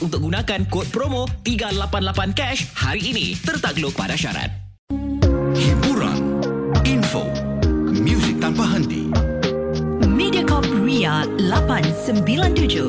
[0.00, 3.26] untuk gunakan kod promo 388 cash hari ini.
[3.38, 4.50] Tertakluk pada syarat.
[5.54, 6.40] Hiburan,
[6.82, 7.28] info,
[7.92, 9.10] muzik tanpa henti.
[10.06, 12.88] Mediacorp Ria 897.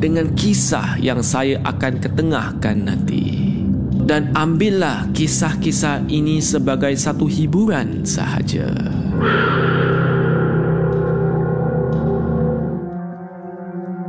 [0.00, 3.52] dengan kisah yang saya akan ketengahkan nanti.
[4.00, 8.72] Dan ambillah kisah-kisah ini sebagai satu hiburan sahaja.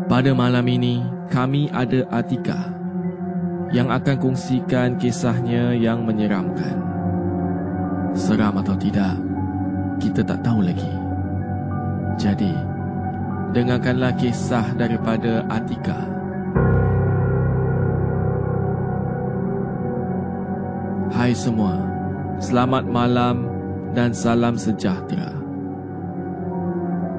[0.09, 2.71] Pada malam ini, kami ada Atika
[3.71, 6.75] yang akan kongsikan kisahnya yang menyeramkan.
[8.11, 9.15] Seram atau tidak,
[10.03, 10.91] kita tak tahu lagi.
[12.19, 12.70] Jadi,
[13.51, 16.07] dengarkanlah kisah daripada Atika.
[21.11, 21.75] Hai semua,
[22.39, 23.51] selamat malam
[23.91, 25.35] dan salam sejahtera.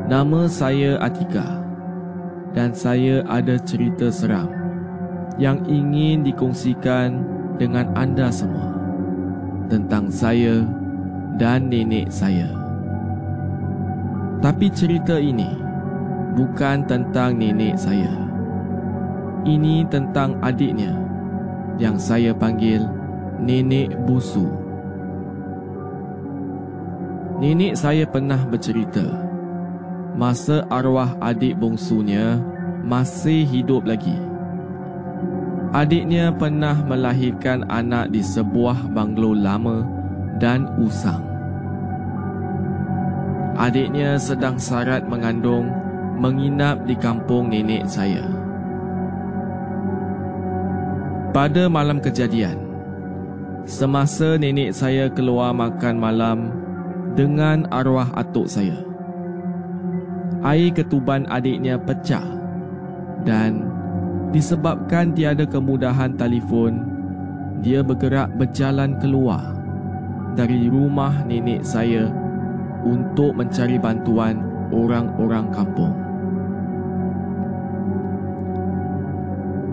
[0.09, 1.61] Nama saya Atika
[2.57, 4.49] dan saya ada cerita seram
[5.37, 7.25] yang ingin dikongsikan
[7.61, 8.73] dengan anda semua
[9.69, 10.65] tentang saya
[11.37, 12.49] dan nenek saya.
[14.43, 15.72] Tapi cerita ini
[16.33, 18.13] bukan tentang nenek saya.
[19.43, 20.95] Ini tentang adiknya
[21.77, 22.87] yang saya panggil
[23.43, 24.47] Nenek Busu.
[27.43, 29.03] Nenek saya pernah bercerita
[30.15, 32.39] masa arwah adik bongsunya
[32.87, 34.15] masih hidup lagi.
[35.73, 39.83] Adiknya pernah melahirkan anak di sebuah banglo lama
[40.37, 41.25] dan usang.
[43.57, 45.82] Adiknya sedang sarat mengandung
[46.23, 48.23] menginap di kampung nenek saya.
[51.35, 52.55] Pada malam kejadian,
[53.67, 56.39] semasa nenek saya keluar makan malam
[57.19, 58.79] dengan arwah atuk saya,
[60.47, 62.23] air ketuban adiknya pecah
[63.27, 63.67] dan
[64.31, 66.87] disebabkan tiada kemudahan telefon,
[67.67, 69.59] dia bergerak berjalan keluar
[70.39, 72.07] dari rumah nenek saya
[72.87, 74.39] untuk mencari bantuan
[74.71, 76.02] orang-orang kampung.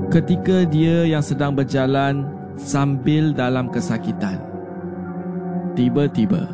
[0.10, 2.26] Ketika dia yang sedang berjalan
[2.58, 4.42] sambil dalam kesakitan,
[5.78, 6.50] tiba-tiba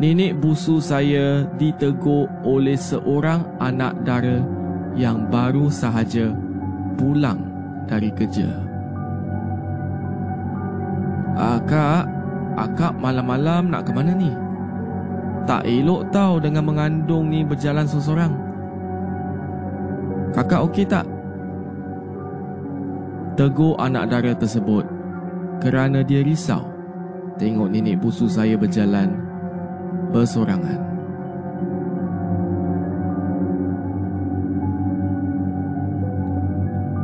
[0.00, 4.40] nenek busu saya ditegur oleh seorang anak dara
[4.96, 6.32] yang baru sahaja
[6.96, 7.36] pulang
[7.84, 8.48] dari kerja.
[11.36, 12.08] Akak,
[12.56, 14.32] akak malam-malam nak ke mana ni?
[15.44, 18.32] Tak elok tau dengan mengandung ni berjalan seorang.
[20.32, 21.15] Kakak okey tak?
[23.36, 24.88] Tegur anak dara tersebut
[25.60, 26.72] kerana dia risau
[27.36, 29.12] tengok nenek busu saya berjalan
[30.08, 30.80] bersorangan.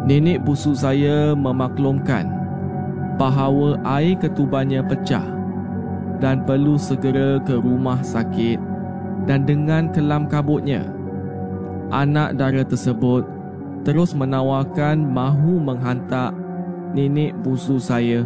[0.09, 2.33] Nenek busu saya memaklumkan
[3.21, 5.29] bahawa air ketubannya pecah
[6.17, 8.57] dan perlu segera ke rumah sakit
[9.29, 10.89] dan dengan kelam kabutnya
[11.93, 13.29] anak dara tersebut
[13.83, 16.31] terus menawarkan mahu menghantar
[16.95, 18.23] nenek busu saya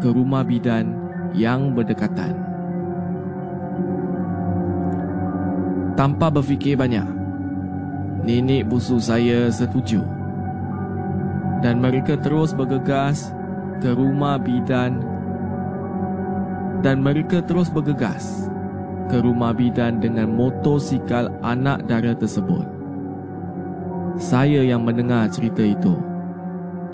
[0.00, 0.96] ke rumah bidan
[1.36, 2.34] yang berdekatan.
[5.94, 7.06] Tanpa berfikir banyak,
[8.26, 10.02] nenek busu saya setuju.
[11.62, 13.32] Dan mereka terus bergegas
[13.80, 15.00] ke rumah bidan
[16.84, 18.52] dan mereka terus bergegas
[19.08, 22.73] ke rumah bidan dengan motosikal anak dara tersebut.
[24.14, 25.98] Saya yang mendengar cerita itu.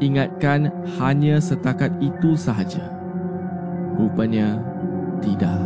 [0.00, 2.80] Ingatkan hanya setakat itu sahaja.
[4.00, 4.56] Rupanya
[5.20, 5.60] tidak.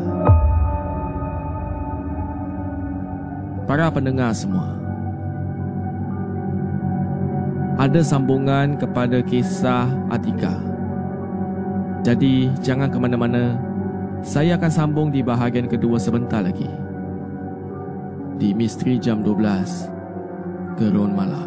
[3.65, 4.77] Para pendengar semua
[7.75, 10.55] Ada sambungan kepada kisah Atika.
[12.07, 13.59] Jadi jangan ke mana-mana.
[14.23, 16.71] Saya akan sambung di bahagian kedua sebentar lagi.
[18.39, 19.94] Di Misteri Jam 12
[20.75, 21.47] Gerun Malam.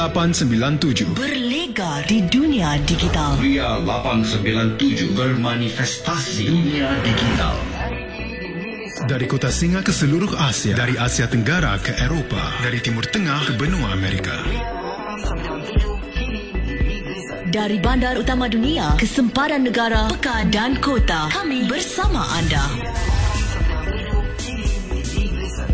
[0.00, 3.36] Ria 897 Berlega di dunia digital.
[3.36, 7.52] Ria 897 bermanifestasi dunia digital.
[9.04, 13.52] Dari kota singa ke seluruh Asia Dari Asia Tenggara ke Eropah Dari Timur Tengah ke
[13.60, 14.40] benua Amerika.
[17.52, 22.64] Dari bandar utama dunia ke sempadan negara, pekan dan kota Kami bersama anda.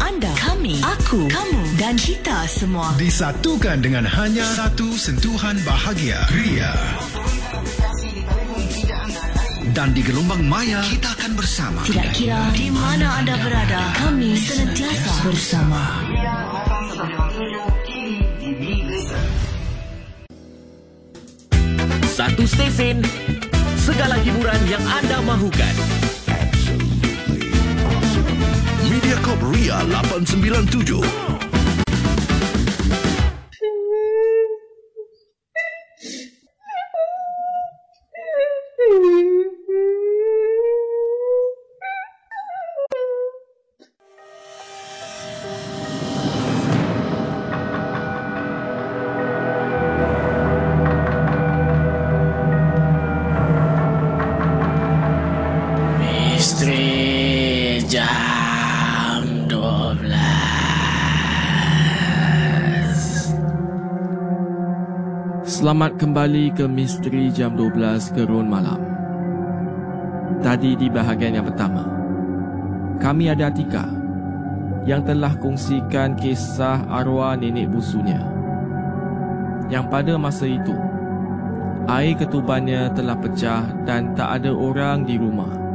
[0.02, 1.55] Anda, kami, aku, kamu
[1.86, 6.74] dan kita semua Disatukan dengan hanya satu sentuhan bahagia Ria
[9.70, 11.84] Dan di gelombang maya kita akan bersama.
[11.86, 15.82] Tidak kira di mana anda berada, kami senantiasa bersama.
[22.08, 23.04] Satu stesen,
[23.76, 25.74] segala hiburan yang anda mahukan.
[28.88, 31.45] Mediacorp Ria 897.
[57.96, 60.04] Jam 12
[65.48, 68.84] Selamat kembali ke Misteri Jam 12 Gerun Malam.
[70.44, 71.88] Tadi di bahagian yang pertama
[73.00, 73.88] Kami ada Atika
[74.84, 78.20] Yang telah kongsikan kisah arwah nenek busunya.
[79.72, 80.76] Yang pada masa itu
[81.88, 85.65] Air ketubannya telah pecah dan tak ada orang di rumah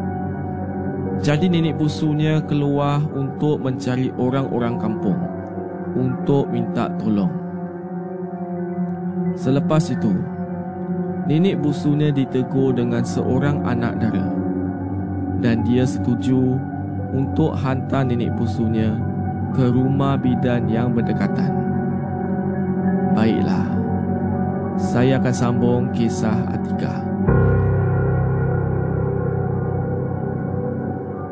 [1.19, 5.19] jadi nenek busunya keluar untuk mencari orang-orang kampung
[5.99, 7.33] untuk minta tolong.
[9.35, 10.15] Selepas itu,
[11.27, 14.27] nenek busunya ditegur dengan seorang anak dara
[15.43, 16.55] dan dia setuju
[17.11, 18.95] untuk hantar nenek busunya
[19.51, 21.51] ke rumah bidan yang berdekatan.
[23.11, 23.67] Baiklah,
[24.79, 27.10] saya akan sambung kisah Atika.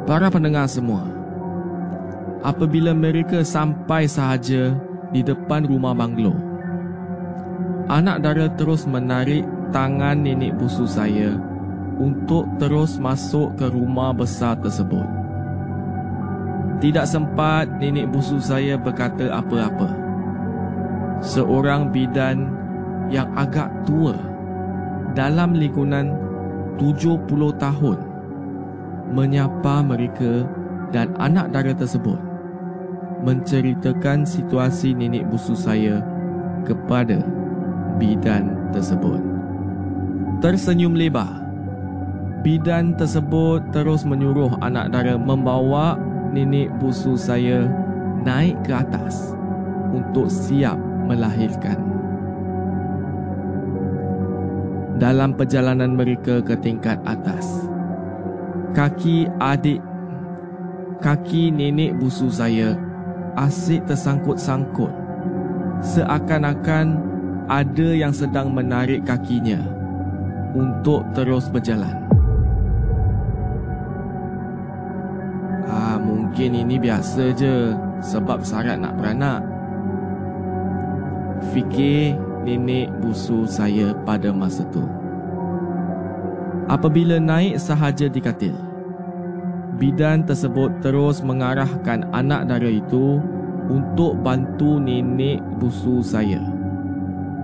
[0.09, 1.05] Para pendengar semua,
[2.41, 4.73] apabila mereka sampai sahaja
[5.13, 6.33] di depan rumah banglo,
[7.85, 11.37] anak dara terus menarik tangan nenek busu saya
[12.01, 15.05] untuk terus masuk ke rumah besar tersebut.
[16.81, 19.93] Tidak sempat nenek busu saya berkata apa-apa.
[21.21, 22.49] Seorang bidan
[23.13, 24.17] yang agak tua
[25.13, 26.17] dalam lingkungan
[26.81, 27.29] 70
[27.61, 28.08] tahun
[29.13, 30.45] menyapa mereka
[30.89, 32.17] dan anak dara tersebut
[33.23, 35.99] menceritakan situasi nenek busu saya
[36.63, 37.19] kepada
[37.99, 39.19] bidan tersebut.
[40.39, 41.43] Tersenyum lebar,
[42.47, 45.99] bidan tersebut terus menyuruh anak dara membawa
[46.31, 47.67] nenek busu saya
[48.23, 49.35] naik ke atas
[49.91, 51.75] untuk siap melahirkan.
[54.99, 57.68] Dalam perjalanan mereka ke tingkat atas,
[58.73, 59.81] kaki adik
[60.99, 62.75] kaki nenek busu saya
[63.39, 64.91] asyik tersangkut-sangkut
[65.79, 66.99] seakan-akan
[67.49, 69.57] ada yang sedang menarik kakinya
[70.53, 71.97] untuk terus berjalan.
[75.69, 79.41] Ah, mungkin ini biasa je sebab syarat nak beranak.
[81.53, 84.83] Fikir nenek busu saya pada masa tu
[86.69, 88.55] apabila naik sahaja di katil.
[89.81, 93.17] Bidan tersebut terus mengarahkan anak dara itu
[93.69, 96.41] untuk bantu nenek busu saya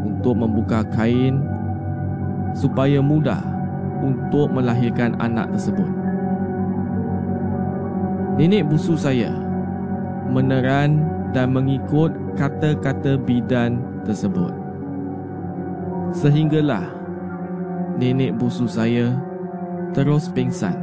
[0.06, 1.42] untuk membuka kain
[2.54, 3.42] supaya mudah
[4.04, 5.90] untuk melahirkan anak tersebut.
[8.36, 9.32] Nenek busu saya
[10.28, 14.52] meneran dan mengikut kata-kata bidan tersebut.
[16.12, 16.95] Sehinggalah
[17.96, 19.16] nenek busu saya
[19.96, 20.76] terus pingsan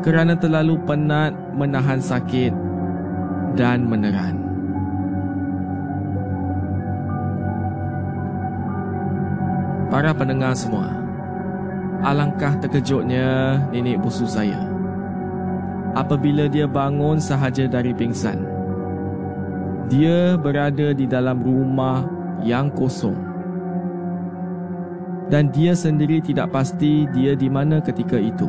[0.00, 2.50] kerana terlalu penat menahan sakit
[3.54, 4.40] dan meneran.
[9.92, 10.88] Para pendengar semua,
[12.00, 14.64] alangkah terkejutnya nenek busu saya
[15.92, 18.40] apabila dia bangun sahaja dari pingsan.
[19.92, 22.08] Dia berada di dalam rumah
[22.40, 23.31] yang kosong
[25.32, 28.44] dan dia sendiri tidak pasti dia di mana ketika itu.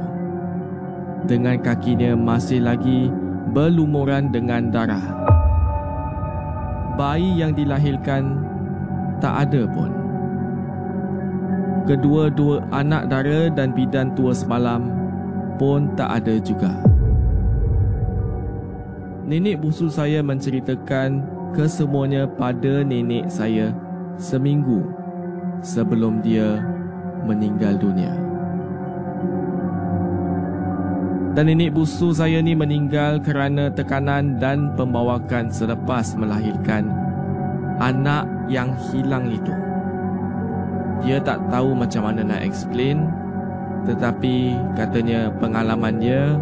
[1.23, 3.07] Dengan kakinya masih lagi
[3.55, 5.23] berlumuran dengan darah.
[6.99, 8.43] Bayi yang dilahirkan
[9.23, 9.95] tak ada pun.
[11.87, 14.91] Kedua-dua anak dara dan bidan tua semalam
[15.55, 16.75] pun tak ada juga.
[19.23, 21.23] Nenek busu saya menceritakan
[21.55, 23.71] kesemuanya pada nenek saya
[24.19, 24.83] seminggu
[25.63, 26.72] sebelum dia
[27.23, 28.13] meninggal dunia.
[31.33, 36.93] Dan nenek busu saya ni meninggal kerana tekanan dan pembawakan selepas melahirkan
[37.81, 39.49] anak yang hilang itu.
[41.01, 43.09] Dia tak tahu macam mana nak explain
[43.89, 46.37] tetapi katanya pengalaman dia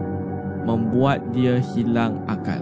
[0.68, 2.60] membuat dia hilang akal.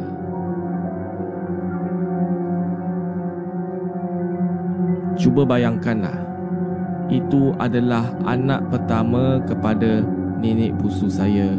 [5.18, 6.29] Cuba bayangkanlah
[7.10, 10.06] itu adalah anak pertama kepada
[10.40, 11.58] nenek busu saya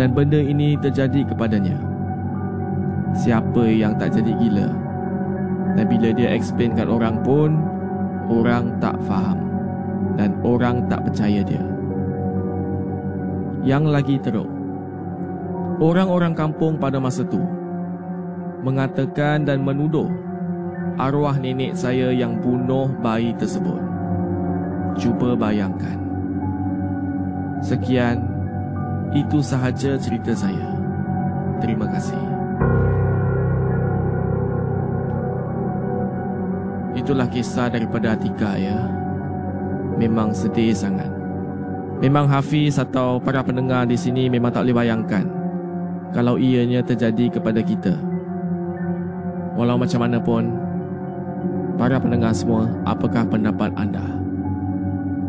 [0.00, 1.76] dan benda ini terjadi kepadanya.
[3.20, 4.70] Siapa yang tak jadi gila?
[5.74, 7.58] Dan bila dia explain kat orang pun,
[8.30, 9.38] orang tak faham
[10.14, 11.60] dan orang tak percaya dia.
[13.60, 14.48] Yang lagi teruk,
[15.82, 17.42] orang-orang kampung pada masa tu
[18.64, 20.08] mengatakan dan menuduh
[20.96, 23.89] arwah nenek saya yang bunuh bayi tersebut.
[24.98, 25.98] Cuba bayangkan.
[27.60, 28.24] Sekian,
[29.10, 30.70] itu sahaja cerita saya.
[31.60, 32.22] Terima kasih.
[36.96, 38.78] Itulah kisah daripada Atika ya.
[39.98, 41.10] Memang sedih sangat.
[42.00, 45.28] Memang Hafiz atau para pendengar di sini memang tak boleh bayangkan
[46.16, 47.94] kalau ianya terjadi kepada kita.
[49.56, 50.48] Walau macam mana pun,
[51.76, 54.19] para pendengar semua, apakah pendapat anda?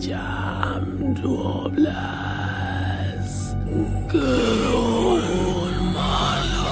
[0.00, 1.76] Jam 12
[4.08, 6.70] Gerun Mediacorp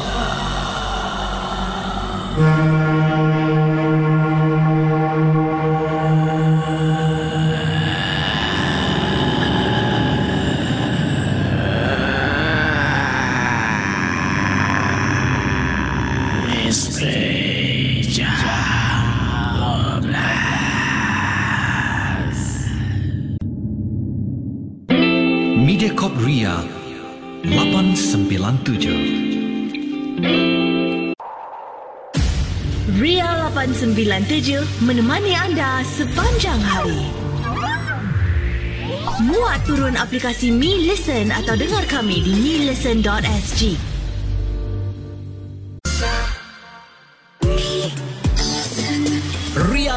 [39.98, 43.97] aplikasi Mi Listen atau dengar kami di milisten.sg.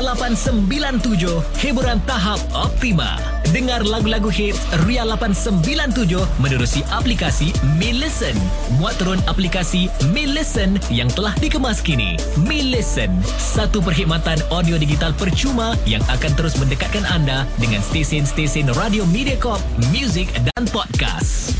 [0.01, 3.21] Ria 897, hiburan tahap optima.
[3.53, 4.57] Dengar lagu-lagu hits
[4.89, 8.33] Ria 897 menerusi aplikasi Mi Listen.
[8.81, 12.17] Muat turun aplikasi Mi Listen yang telah dikemas kini.
[12.49, 19.05] Mi Listen, satu perkhidmatan audio digital percuma yang akan terus mendekatkan anda dengan stesen-stesen radio
[19.05, 19.61] Mediacorp,
[19.93, 21.53] muzik dan podcast.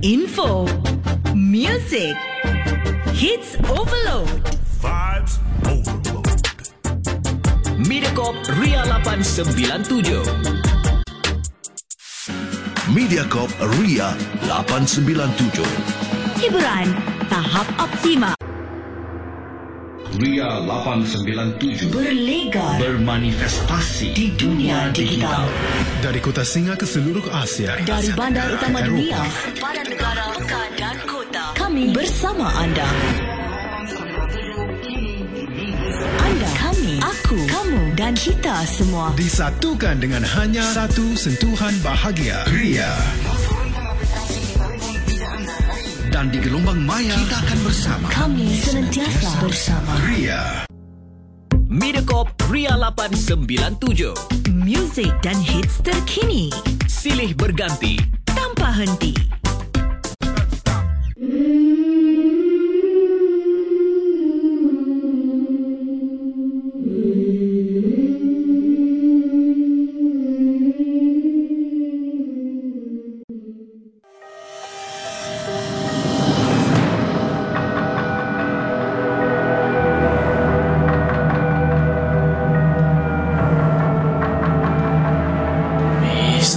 [0.00, 0.64] Info,
[1.36, 2.16] music,
[3.12, 4.40] hits overload.
[4.80, 5.36] Vibes
[5.68, 6.01] overload.
[7.82, 10.22] Mediacorp Ria 897.
[12.94, 13.50] Mediacorp
[13.82, 14.14] Ria
[14.46, 15.66] 897.
[16.38, 16.94] Hiburan
[17.26, 18.38] tahap optima.
[20.14, 25.50] Ria 897 Berlegar bermanifestasi di dunia digital.
[26.06, 27.82] Dari kota Singa ke seluruh Asia.
[27.82, 31.50] Dari bandar utama dunia, sempadan negara, pekan dan kota.
[31.58, 32.86] Kami bersama anda.
[32.86, 33.41] Anda,
[37.32, 39.08] aku, kamu dan kita semua.
[39.16, 42.44] Disatukan dengan hanya satu sentuhan bahagia.
[42.52, 42.92] Ria.
[46.12, 48.06] dan di gelombang maya kita akan bersama.
[48.12, 49.92] Kami senantiasa bersama.
[50.12, 50.68] Ria.
[51.72, 54.12] Mediacorp Ria 897.
[54.52, 56.52] Muzik dan hits terkini
[56.84, 57.96] Silih berganti.
[58.28, 59.41] tanpa henti.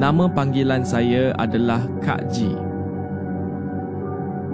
[0.00, 2.48] Nama panggilan saya adalah Kak Ji.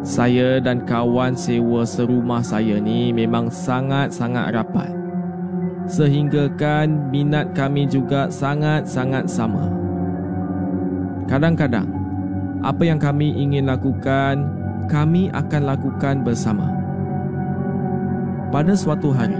[0.03, 4.91] Saya dan kawan sewa serumah saya ni memang sangat-sangat rapat.
[5.87, 9.91] Sehingga kan minat kami juga sangat-sangat sama.
[11.31, 11.87] Kadang-kadang,
[12.63, 14.47] apa yang kami ingin lakukan,
[14.87, 16.67] kami akan lakukan bersama.
[18.51, 19.39] Pada suatu hari,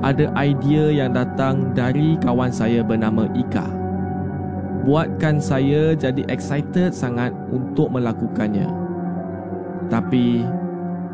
[0.00, 3.68] ada idea yang datang dari kawan saya bernama Ika.
[4.84, 8.68] Buatkan saya jadi excited sangat untuk melakukannya.
[9.92, 10.40] Tapi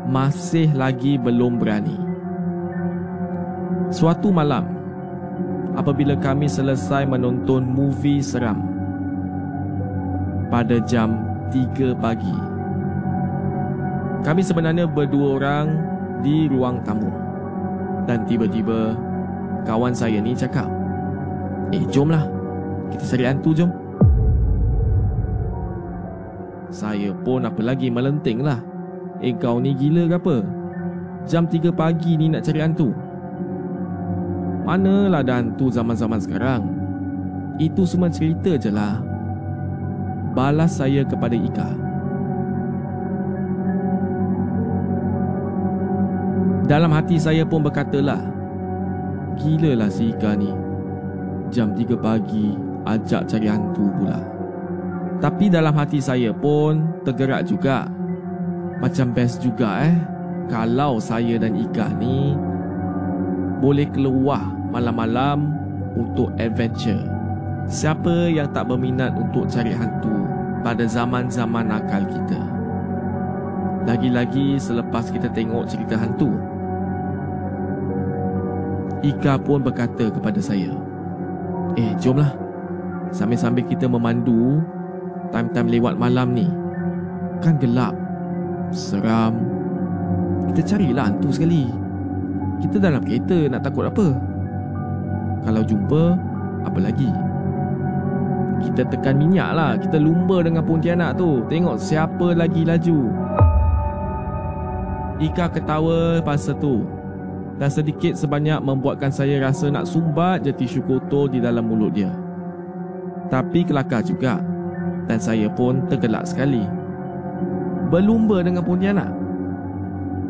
[0.07, 1.99] masih lagi belum berani.
[3.91, 4.67] Suatu malam,
[5.75, 8.76] apabila kami selesai menonton movie seram
[10.47, 11.19] pada jam
[11.51, 12.35] 3 pagi.
[14.23, 15.65] Kami sebenarnya berdua orang
[16.19, 17.07] di ruang tamu.
[18.07, 18.95] Dan tiba-tiba
[19.67, 20.67] kawan saya ni cakap,
[21.75, 22.23] "Eh, jomlah.
[22.91, 23.71] Kita cari hantu jom."
[26.67, 28.59] Saya pun apa lagi melenting lah.
[29.23, 30.37] Eh, kau ni gila ke apa?
[31.27, 32.91] Jam 3 pagi ni nak cari hantu.
[34.67, 36.61] Manalah ada hantu zaman-zaman sekarang.
[37.55, 39.06] Itu semua cerita je lah.
[40.35, 41.69] Balas saya kepada Ika.
[46.67, 48.19] Dalam hati saya pun berkatalah
[49.39, 50.51] Gilalah si Ika ni.
[51.47, 54.19] Jam 3 pagi Ajak cari hantu pula.
[55.23, 57.87] Tapi dalam hati saya pun Tergerak juga.
[58.83, 59.95] Macam best juga eh
[60.51, 62.35] Kalau saya dan Ika ni
[63.63, 65.49] Boleh keluar Malam-malam
[65.97, 67.16] Untuk adventure
[67.67, 70.23] Siapa yang tak berminat Untuk cari hantu
[70.63, 72.39] Pada zaman-zaman nakal kita?
[73.83, 76.27] Lagi-lagi selepas kita tengok cerita hantu.
[78.99, 80.71] Ika pun berkata kepada saya
[81.75, 82.31] Eh jomlah.
[83.11, 84.63] Sambil-sambil kita memandu
[85.35, 86.47] Time-time lewat malam ni
[87.43, 87.91] Kan gelap
[88.71, 89.43] Seram.
[90.51, 91.71] Kita carilah hantu sekali.
[92.63, 94.07] Kita dalam kereta nak takut apa?
[95.43, 96.15] Kalau jumpa
[96.67, 97.26] Apa lagi
[98.57, 102.99] Kita tekan minyak lah Kita lumba dengan pontianak tu Tengok siapa lagi laju
[105.17, 106.85] Ika ketawa pasal tu
[107.57, 112.13] dan sedikit sebanyak membuatkan saya rasa nak sumbat je tisu kotor di dalam mulut dia.
[113.33, 114.37] Tapi kelakar juga
[115.09, 116.61] dan saya pun tergelak sekali.
[117.89, 119.09] Berlumba dengan Pontianak.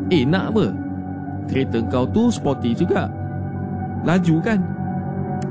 [0.08, 0.72] Eh nak apa?
[1.52, 3.12] Kereta kau tu sporty juga.
[4.08, 4.58] Laju kan?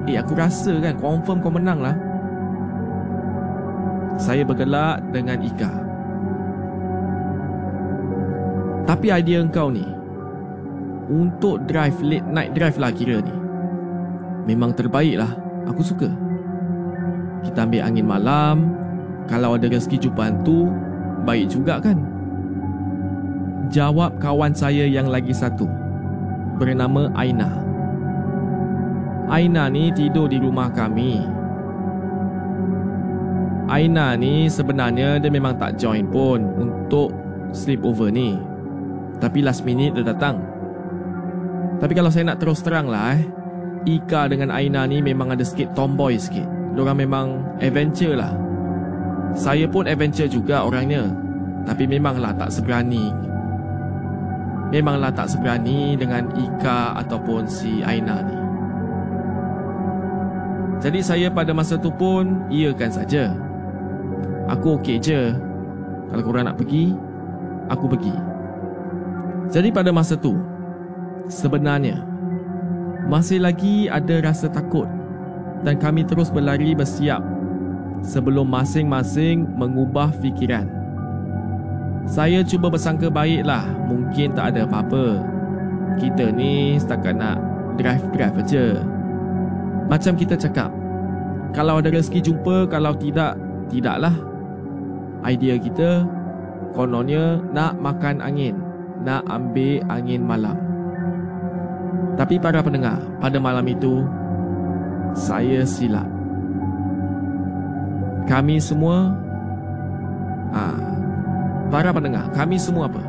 [0.10, 1.94] Eh aku rasa kan confirm kau menang lah.
[4.18, 5.72] Saya bergelak dengan Ika.
[8.90, 9.86] Tapi idea kau ni
[11.08, 13.36] untuk drive late night drive lah kira ni.
[14.48, 15.32] Memang terbaik lah.
[15.68, 16.08] Aku suka.
[17.44, 18.58] Kita ambil angin malam.
[19.28, 20.72] Kalau ada rezeki jumpa hantu,
[21.28, 22.00] baik juga kan?
[23.68, 25.68] Jawab kawan saya yang lagi satu.
[26.56, 27.52] Bernama Aina.
[29.28, 31.37] Aina ni tidur di rumah kami.
[33.68, 37.12] Aina ni sebenarnya dia memang tak join pun untuk
[37.52, 38.40] sleepover ni.
[39.20, 40.58] Tapi last minute dia datang.
[41.78, 43.24] Tapi kalau saya nak terus terang lah eh
[43.86, 47.28] Ika dengan Aina ni memang ada sikit tomboy sikit Diorang memang
[47.62, 48.34] adventure lah
[49.38, 51.06] Saya pun adventure juga orangnya
[51.70, 53.14] Tapi memanglah tak seberani
[54.74, 58.38] Memanglah tak seberani dengan Ika ataupun si Aina ni
[60.82, 63.34] Jadi saya pada masa tu pun iakan saja.
[64.48, 65.36] Aku okey je
[66.08, 66.96] Kalau korang nak pergi
[67.68, 68.16] Aku pergi
[69.52, 70.36] Jadi pada masa tu
[71.28, 72.08] sebenarnya
[73.08, 74.84] masih lagi ada rasa takut
[75.64, 77.24] dan kami terus berlari bersiap
[78.04, 80.68] sebelum masing-masing mengubah fikiran.
[82.08, 85.24] Saya cuba bersangka baiklah, mungkin tak ada apa-apa.
[86.00, 87.40] Kita ni setakat nak
[87.76, 88.66] drive-drive aja.
[89.88, 90.72] Macam kita cakap,
[91.52, 93.36] kalau ada rezeki jumpa, kalau tidak,
[93.72, 94.14] tidaklah.
[95.28, 96.08] Idea kita,
[96.72, 98.56] kononnya nak makan angin,
[99.04, 100.56] nak ambil angin malam.
[102.16, 104.08] Tapi para pendengar, pada malam itu
[105.14, 106.08] saya silap.
[108.28, 109.16] Kami semua
[110.56, 110.80] ah
[111.68, 113.04] para pendengar, kami semua apa?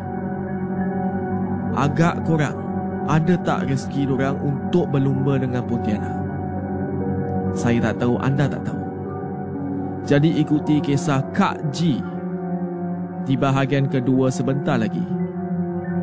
[1.79, 2.59] Agak kurang
[3.09, 6.17] ada tak rezeki orang untuk berlumba dengan Pontianak?
[7.57, 8.88] Saya tak tahu, anda tak tahu.
[10.07, 11.99] Jadi ikuti kisah Kak G
[13.29, 15.03] di bahagian kedua sebentar lagi.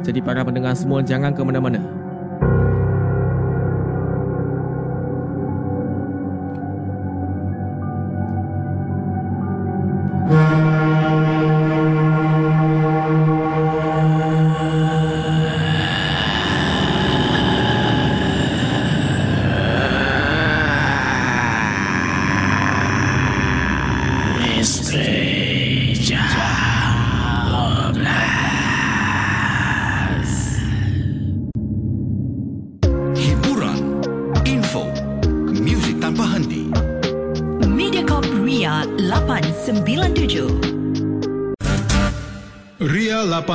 [0.06, 2.05] Jadi para pendengar semua jangan ke mana-mana.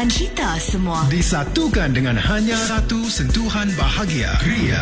[0.00, 1.04] dan kita semua.
[1.12, 4.32] Disatukan dengan hanya satu sentuhan bahagia.
[4.40, 4.80] Ria.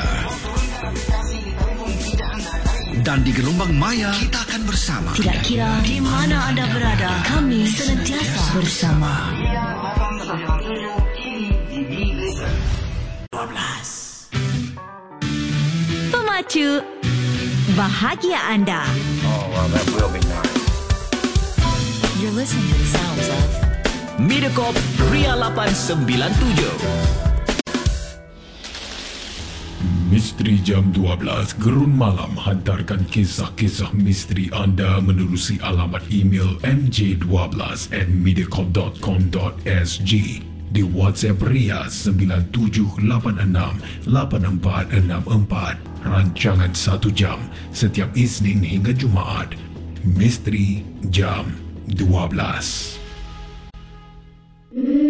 [3.02, 5.10] Dan di gelombang maya, kita akan bersama.
[5.18, 9.34] Tidak kira di mana anda berada, kami senantiasa bersama.
[16.14, 16.78] Pemacu
[17.74, 18.86] bahagia anda.
[22.22, 23.07] You're listening to the sounds of
[24.18, 24.74] Mediacorp
[25.14, 26.66] Ria 897.
[30.10, 40.12] Misteri Jam 12 Gerun Malam hantarkan kisah-kisah misteri anda menerusi alamat email mj12 at mediacorp.com.sg
[40.74, 44.02] di WhatsApp Ria 97868464
[46.02, 47.38] rancangan 1 jam
[47.70, 49.54] setiap Isnin hingga Jumaat.
[50.02, 51.54] Misteri Jam
[51.86, 52.97] 12
[54.78, 55.04] Misteri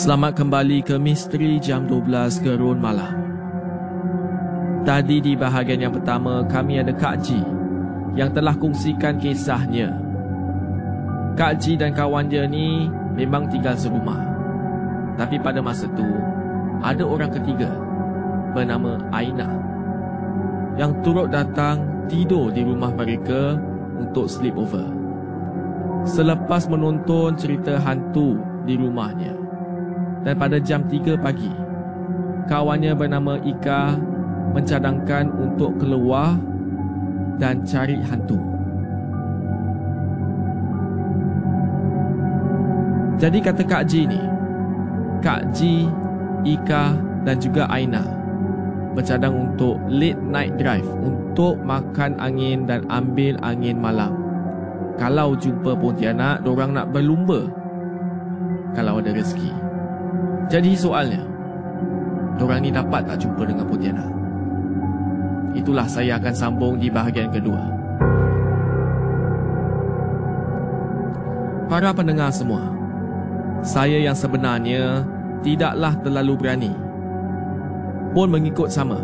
[0.00, 3.20] Selamat kembali ke Misteri Jam 12 Gerun Malam
[4.80, 7.36] Tadi di bahagian yang pertama kami ada Kak Ji
[8.16, 9.92] Yang telah kongsikan kisahnya
[11.36, 14.24] Kak Ji dan kawan dia ni memang tinggal serumah
[15.20, 16.08] Tapi pada masa tu
[16.80, 17.68] Ada orang ketiga
[18.56, 19.52] Bernama Aina
[20.80, 23.58] yang turut datang tidur di rumah mereka
[24.00, 24.88] untuk sleepover.
[26.08, 29.49] Selepas menonton cerita hantu di rumahnya.
[30.20, 31.52] Dan pada jam 3 pagi,
[32.44, 33.96] kawannya bernama Ika
[34.52, 36.36] mencadangkan untuk keluar
[37.40, 38.36] dan cari hantu.
[43.20, 44.20] Jadi kata Kak Ji ni,
[45.20, 45.88] Kak Ji,
[46.44, 48.00] Ika dan juga Aina
[48.96, 54.16] bercadang untuk late night drive untuk makan angin dan ambil angin malam.
[54.98, 57.48] Kalau jumpa Pontianak, dorang nak berlumba.
[58.76, 59.69] Kalau ada rezeki.
[60.50, 61.22] Jadi soalnya,
[62.34, 64.10] dorang ni dapat tak jumpa dengan Pontianak?
[65.54, 67.62] Itulah saya akan sambung di bahagian kedua.
[71.70, 72.66] Para pendengar semua,
[73.62, 75.06] saya yang sebenarnya
[75.46, 76.74] tidaklah terlalu berani
[78.10, 78.98] pun mengikut sama.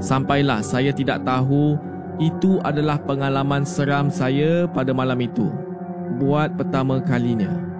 [0.00, 1.76] Sampailah saya tidak tahu
[2.16, 5.52] itu adalah pengalaman seram saya pada malam itu.
[6.16, 7.71] Buat pertama kalinya.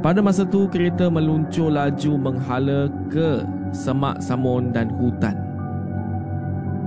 [0.00, 5.36] Pada masa itu kereta meluncur laju menghala ke semak samun dan hutan.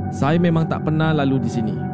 [0.10, 1.93] Saya memang tak pernah lalu di sini.